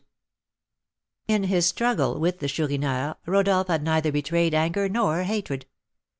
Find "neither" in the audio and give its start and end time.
3.83-4.11